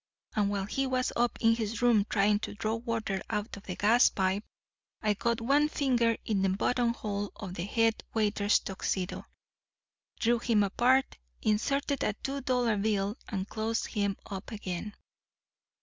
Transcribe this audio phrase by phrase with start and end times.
[0.35, 3.75] And while he was up in his room trying to draw water out of the
[3.75, 4.43] gas pipe,
[4.99, 9.27] I got one finger in the buttonhole of the head waiter's Tuxedo,
[10.19, 14.95] drew him apart, inserted a two dollar bill, and closed him up again.